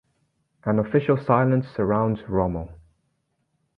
[0.63, 2.73] An official silence surrounds Rommel.